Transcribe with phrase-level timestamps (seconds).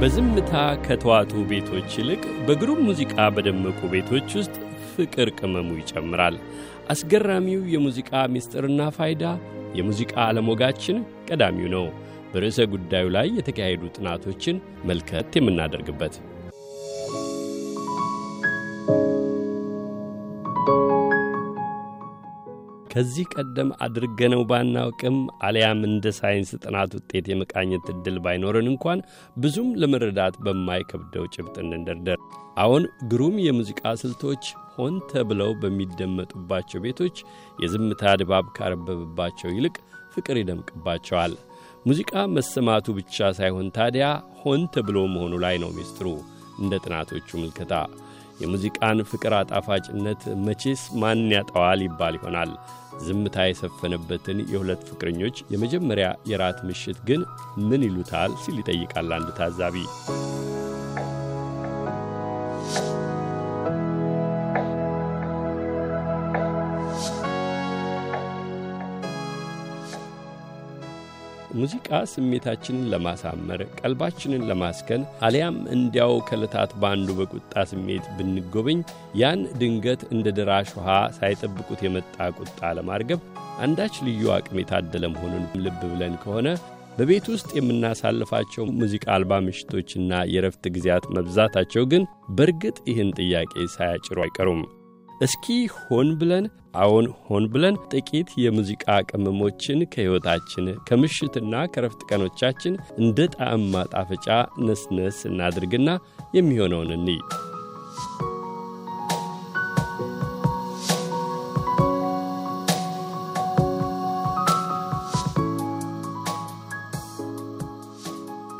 [0.00, 0.52] በዝምታ
[0.84, 4.54] ከተዋጡ ቤቶች ይልቅ በግሩም ሙዚቃ በደመቁ ቤቶች ውስጥ
[4.90, 6.36] ፍቅር ቅመሙ ይጨምራል።
[6.92, 9.24] አስገራሚው የሙዚቃ ምስጢርና ፋይዳ
[9.78, 10.98] የሙዚቃ ዓለም ወጋችን
[11.28, 11.86] ቀዳሚው ነው።
[12.32, 16.14] በርዕሰ ጉዳዩ ላይ የተካሄዱ ጥናቶችን መልከት የምናደርግበት
[22.98, 29.00] ከዚህ ቀደም አድርገነው ባናውቅም አሊያም እንደ ሳይንስ ጥናት ውጤት የመቃኘት ዕድል ባይኖረን እንኳን
[29.36, 32.18] ብዙም ለመረዳት በማይከብደው ጭብጥ እንደርደር።
[32.56, 32.82] አሁን
[33.12, 34.42] ግሩም የሙዚቃ ስልቶች
[34.74, 37.16] ሆን ተብለው በሚደመጡባቸው ቤቶች
[37.58, 39.76] የዝምታ ድባብ ካረበብባቸው ይልቅ
[40.14, 41.34] ፍቅር ይደምቅባቸዋል።
[41.86, 44.08] ሙዚቃ መሰማቱ ብቻ ሳይሆን ታዲያ
[44.42, 46.08] ሆን ተብሎ መሆኑ ላይ ነው ሚስጥሩ።
[46.58, 47.74] እንደ ጥናቶቹ ምልከታ
[48.38, 52.52] የሙዚቃን ፍቅር አጣፋጭነት መቼስ ማን ያጣዋል ይባል ይሆናል።
[53.00, 57.20] ዝምታ የሰፈነበትን የሁለት ፍቅረኞች የመጀመሪያ የራት ምሽት ግን
[57.68, 59.76] ምን ይሉታል ሲል ይጠይቃል አንድ ታዛቢ።
[71.54, 78.80] ሙዚቃ ስሜታችንን ለማሳመር ቀልባችንን ለማስከን አሊያም እንዲያው ከዕለታት በአንዱ በቁጣ ስሜት ብንጎበኝ
[79.20, 83.22] ያን ድንገት እንደ ደራሽ ውሃ ሳይጠብቁት የመጣ ቁጣ ለማርገብ
[83.60, 86.48] አንዳች ልዩ አቅም የታደለ መሆኑን ልብ ብለን ከሆነ
[86.98, 92.04] በቤት ውስጥ የምናሳልፋቸው ሙዚቃ አልባ ምሽቶችና የረፍት ጊዜያት መብዛታቸው ግን
[92.36, 94.62] በእርግጥ ይህን ጥያቄ ሳያጭሩ አይቀሩም።
[95.20, 95.46] እስኪ
[95.78, 96.44] ሆን ብለን
[96.76, 104.26] አዎን ሆን ብለን ጥቂት የሙዚቃ ቅመሞችን ከሕይወታችን ከምሽትና ከረፍት ቀኖቻችን እንደ ጣዕም ማጣፈጫ
[104.66, 105.88] ነስነስ እናድርግና
[106.38, 107.20] የሚሆነውን እንይ።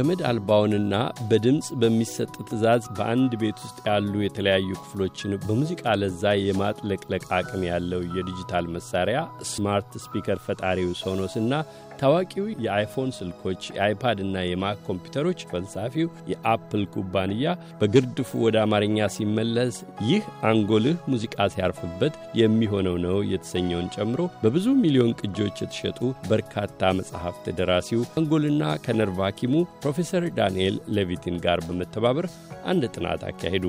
[0.00, 0.94] ገመድ አልባውንና
[1.30, 8.66] በድምፅ በሚሰጥ ትዕዛዝ በአንድ ቤት ውስጥ ያሉ የተለያዩ ክፍሎችን በሙዚቃ ለዛ የማጥለቅለቅ አቅም ያለው የዲጂታል
[8.76, 9.18] መሳሪያ
[9.50, 11.52] smart speaker ፈጣሪው ሶኖስና
[12.00, 17.48] ታዋቂው የአይፎን ስልኮች የአይፓድ እና የማክ ኮምፒውተሮች ፈልሳፊው የአፕል ኩባንያ
[17.80, 19.76] በግርድፉ ወደ አማርኛ ሲመለስ
[20.08, 26.00] ይህ አንጎልህ ሙዚቃ ሲያርፍበት የሚሆነው ነው የተሰኘውን ጨምሮ በብዙ ሚሊዮን ቅጂዎች የተሸጡ
[26.30, 26.66] በርካታ
[27.00, 32.28] መጽሐፍት ደራሲው የአንጎልና የነርቭ ሐኪሙ ፕሮፌሰር ዳንኤል ሌቪቲን ጋር በመተባበር
[32.66, 33.66] አንድ ጥናት አካሄዱ።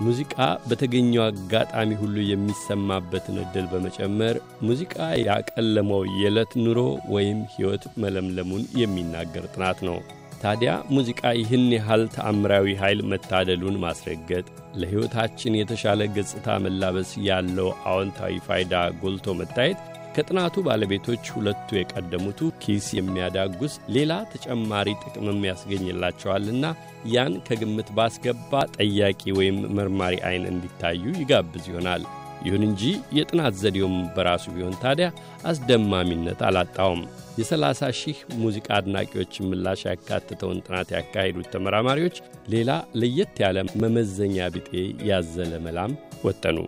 [0.00, 0.34] ሙዚቃ
[0.68, 4.94] በተገኘው አጋጣሚ ሁሉ የሚሰማበትን ዕድል በመጨመር ሙዚቃ
[5.26, 6.80] ያቀለመው የዕለት ኑሮ
[7.14, 9.98] ወይም ሕይወት መለምለሙን የሚናገር ጥናት ነው።
[10.42, 14.46] ታዲያ ሙዚቃ ይህን ያህል ተአምራዊ ኃይል መታደሉን ማስረገጥ፣
[14.80, 18.72] ለሕይወታችን የተሻለ ገጽታ መላበስ ያለው አዎንታዊ ፋይዳ
[19.02, 19.80] ጎልቶ መታየት
[20.14, 26.64] ከጥናቱ ባለቤቶች ሁለቱ የቀደሙቱ ኪስ የሚያዳጉስ ሌላ ተጨማሪ ጥቅምም ያስገኝላቸዋልና
[27.12, 32.02] ያን ከግምት ባስገባ ጠያቂ ወይም መርማሪ ዐይን እንዲታዩ ይጋብዝ ይሆናል።
[32.46, 32.82] ይሁን እንጂ
[33.16, 35.08] የጥናት ዘዴውም በራሱ ቢሆን ታዲያ
[35.50, 37.02] አስደማሚነት አላጣውም።
[37.40, 42.16] የሰላሳ ሺህ ሙዚቃ አድናቂዎችን ምላሽ ያካትተውን ጥናት ያካሄዱት ተመራማሪዎች
[42.54, 44.70] ሌላ ለየት ያለ መመዘኛ ቢጤ
[45.10, 45.94] ያዘለ መላም
[46.24, 46.58] ወጠኑ።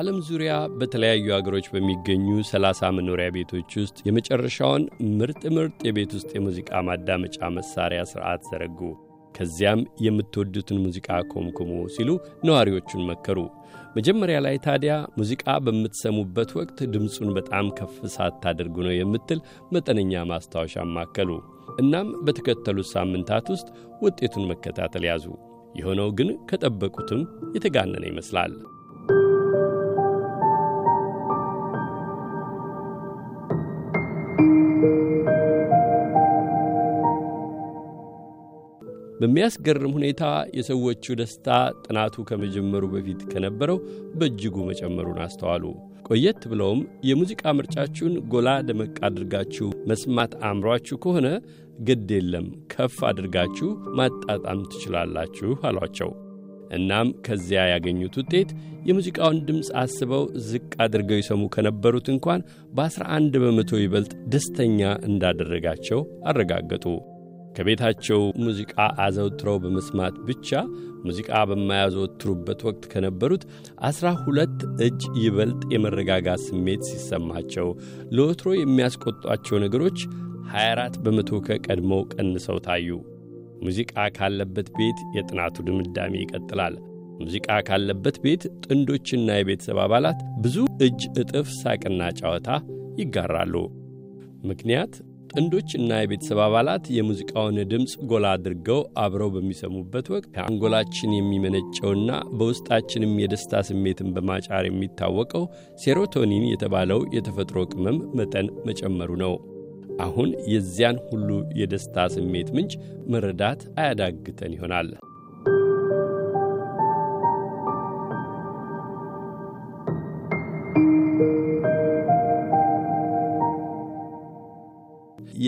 [0.00, 4.84] በዓለም ዙሪያ በተለያዩ አገሮች በሚገኙ ሰላሳ መኖሪያ ቤቶች ውስጥ የመጨረሻውን
[5.18, 8.78] ምርጥ ምርጥ የቤት ውስጥ የሙዚቃ ማዳመጫ መሣሪያ ሥርዓት ዘረጉ።
[9.34, 12.08] ከዚያም የምትወዱትን ሙዚቃ ኮምኩሙ ሲሉ
[12.46, 13.38] ነዋሪዎቹን መከሩ።
[13.96, 21.30] መጀመሪያ ላይ ታዲያ ሙዚቃ በምትሰሙበት ወቅት ድምፁን በጣም ከፍ ሳታደርጉ ነው የምትል መጠነኛ ማስታወሻ ማከሉ።
[21.78, 23.68] እናም በተከተሉት ሳምንታት ውስጥ
[24.02, 25.26] ውጤቱን መከታተል ያዙ።
[25.74, 27.22] የሆነው ግን ከጠበቁትም
[27.56, 28.54] የተጋነነ ይመስላል።
[39.20, 40.22] በሚያስገርም ሁኔታ
[40.58, 41.48] የሰዎቹ ደስታ
[41.84, 43.78] ጥናቱ ከመጀመሩ በፊት ከነበረው
[44.18, 45.64] በእጅጉ መጨመሩን አስተዋሉ።
[46.08, 51.28] ቆየት ብለውም የሙዚቃ ምርጫችሁን ጎላ ደመቅ አድርጋችሁ መስማት አምሯችሁ ከሆነ
[51.80, 53.68] ግድ የለም ከፍ አድርጋችሁ
[53.98, 56.10] ማጣጣም ትችላላችሁ አሏቸው።
[56.76, 58.50] እናም ከዚያ ያገኙት ውጤት
[58.88, 62.44] የሙዚቃውን ድምፅ አስበው ዝቅ አድርገው ይሰሙ ከነበሩት እንኳን
[62.76, 66.84] በ11 በመቶ ይበልጥ ደስተኛ እንዳደረጋቸው አረጋገጡ።
[67.54, 68.74] ከቤታቸው ሙዚቃ
[69.04, 70.50] አዘውትረው በመስማት ብቻ
[71.04, 73.44] ሙዚቃ በማያዘወትሩበት ወቅት ከነበሩት
[73.88, 74.56] አስራ ሁለት
[74.86, 77.68] እጅ ይበልጥ የመረጋጋት ስሜት ሲሰማቸው
[78.16, 79.98] ለወትሮ የሚያስቆጧቸው ነገሮች
[80.52, 82.88] 24 በመቶ ከቀድሞው ቀንሰው ታዩ።
[83.64, 86.76] ሙዚቃ ካለበት ቤት የጥናቱ ድምዳሜ ይቀጥላል።
[87.20, 90.56] ሙዚቃ ካለበት ቤት ጥንዶችና የቤተሰብ አባላት ብዙ
[90.86, 92.48] እጅ እጥፍ ሳቅና ጨዋታ
[93.00, 93.54] ይጋራሉ።
[94.50, 94.92] ምክንያት
[95.30, 104.08] ጥንዶችና የቤተሰብ አባላት የሙዚቃውን ድምፅ ጎላ አድርገው አብረው በሚሰሙበት ወቅት ከአንጎላችን የሚመነጨውና በውስጣችንም የደስታ ስሜትን
[104.16, 105.44] በማጫር የሚታወቀው
[105.82, 109.34] ሴሮቶኒን የተባለው የተፈጥሮ ቅመም መጠን መጨመሩ ነው።
[110.00, 111.28] አሁን የዚያን ሁሉ
[111.60, 112.74] የደስታ ስሜት ምንጭ
[113.12, 114.90] መረዳት አያዳግተን ይሆናል።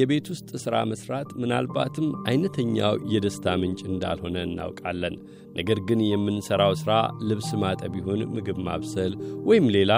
[0.03, 5.17] የቤት ውስጥ ሥራ መሥራት ምናልባትም አይነተኛው የደስታ ምንጭ እንዳልሆነ እናውቃለን።
[5.59, 6.93] ነገር ግን የምንሠራው ሥራ
[7.29, 9.15] ልብስ ማጠብ ይሁን ምግብ ማብሰል
[9.49, 9.93] ወይም ሌላ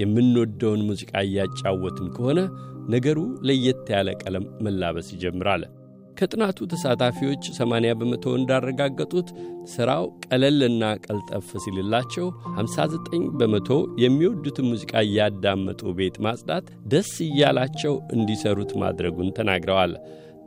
[0.00, 2.40] የምንወደውን ሙዚቃ እያጫወትን ከሆነ
[2.90, 3.18] ነገሩ
[3.48, 5.64] ለየት ያለ ቀለም መላበስ ይጀምራል።
[6.20, 9.28] ከጥናቱ ተሳታፊዎች 80 በመቶ እንዳረጋገጡት
[9.72, 13.70] ሥራው ቀለልና ቀልጠፍ ሲልላቸው 59 በመቶ
[14.04, 19.94] የሚወዱትን ሙዚቃ እያዳመጡ ቤት ማጽዳት ደስ እያላቸው እንዲሰሩት ማድረጉን ተናግረዋል።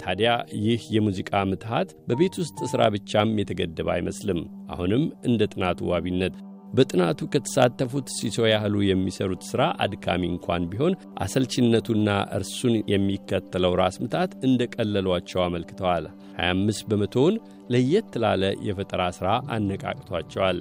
[0.03, 0.29] ታዲያ
[0.63, 4.39] ይህ የሙዚቃ ምትሃት በቤት ውስጥ ሥራ ብቻም የተገደበ አይመስልም።
[4.73, 6.35] አሁንም እንደ ጥናቱ ዋቢነት
[6.73, 10.93] በጥናቱ ከተሳተፉት ሲሶ ያህሉ የሚሰሩት ሥራ አድካሚ እንኳን ቢሆን
[11.23, 16.05] አሰልችነቱና እርሱን የሚከተለው ራስ ምታት እንደ ቀለሏቸው አመልክተዋል።
[16.41, 17.35] 25 በመቶውን
[17.73, 20.59] ለየት ላለ የፈጠራ ሥራ አነቃቅቷቸዋል።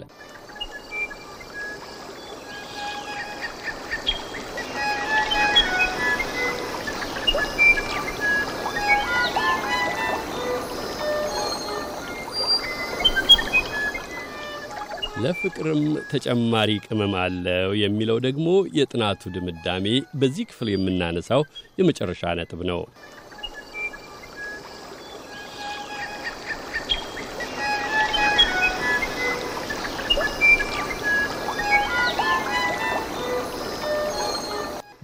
[15.16, 15.80] ለፍቅርም
[16.10, 18.46] ተጨማሪ ቅመም አለው የሚለው ደግሞ
[18.78, 19.86] የጥናቱ ድምዳሜ
[20.20, 21.42] በዚህ ክፍል የምናነሳው
[21.78, 22.80] የመጨረሻ ነጥብ ነው።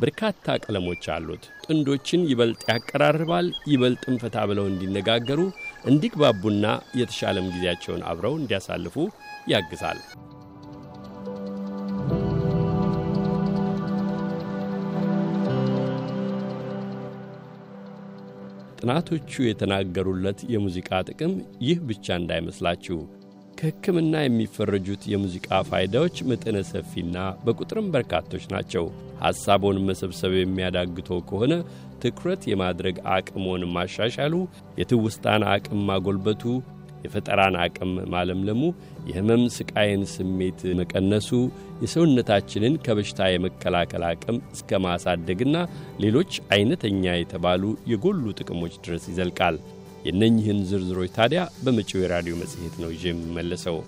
[0.03, 5.41] በርካታ ቀለሞች አሉት። ጥንዶችን ይበልጥ ያቀራርባል፣ ይበልጥም ፈታ ብለው እንዲነጋገሩ፣
[5.89, 6.67] እንዲግባቡና
[6.99, 8.97] የተሻለም ጊዜያቸውን አብረው እንዲያሳልፉ
[9.53, 10.01] ያግዛል።
[18.81, 21.33] ጥናቶቹ የተናገሩለት የሙዚቃ ጥቅም
[21.67, 22.99] ይህ ብቻ እንዳይመስላችሁ።
[23.59, 28.85] ከሕክምና የሚፈረጁት የሙዚቃ ፋይዳዎች መጠነ ሰፊና በቁጥርም በርካቶች ናቸው።
[29.23, 31.55] ሐሳቦን መሰብሰብ የሚያዳግተው ከሆነ
[32.03, 34.35] ትኩረት የማድረግ አቅሞን ማሻሻሉ፣
[34.81, 36.43] የትውስታን አቅም ማጎልበቱ፣
[37.05, 38.63] የፈጠራን አቅም ማለምለሙ፣
[39.09, 41.29] የሕመም ስቃይን ስሜት መቀነሱ፣
[41.83, 45.57] የሰውነታችንን ከበሽታ የመከላከል አቅም እስከ ማሳደግና
[46.01, 47.63] ሌሎች አይነተኛ የተባሉ
[47.93, 49.59] የጎሉ ጥቅሞች ድረስ ይዘልቃል።
[50.05, 53.79] የእነኝህን ዝርዝሮች ታዲያ በመጪው የራዲዮ መጽሔት ነው ይዤ የምመለሰው።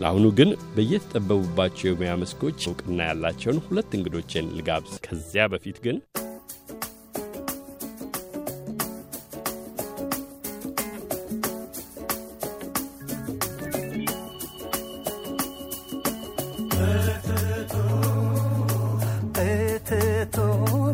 [0.00, 5.98] ለአሁኑ ግን በየተጠበቡባቸው የሙያ መስኮች እውቅና ያላቸውን ሁለት እንግዶችን ልጋብዝ። ከዚያ በፊት ግን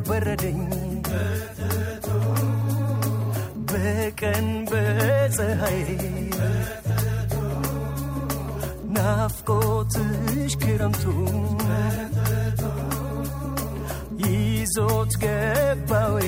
[0.09, 0.59] በረደኝ
[4.17, 5.79] በቀን በፀሐይ
[8.94, 11.05] ናፍቆትሽ ክረምቱ
[14.25, 16.24] ይዞት ገባዌ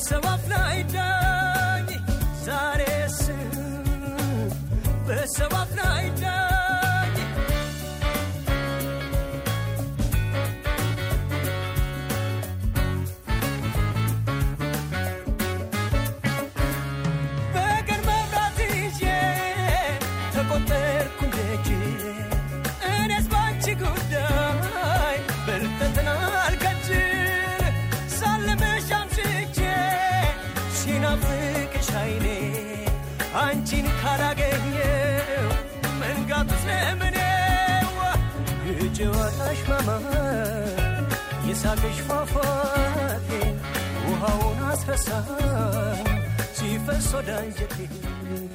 [0.00, 1.86] በሰው አፍ ላይ ዳኝ
[2.44, 3.16] ዛሬስ
[5.06, 6.27] በሰው አፍ ላይ ዳኝ
[30.88, 32.26] ሲናፍቅሽ አይኔ
[33.40, 35.48] አንቺን ካላገኘው
[36.00, 37.90] መንጋቱ ስለምኔው
[38.68, 40.06] የጨዋታሽ ማማር
[41.48, 43.28] የሳቅሽ ፏፏቴ
[44.06, 46.06] ውሃውን አስረሳኝ
[46.58, 47.30] ሲፈስ ወደ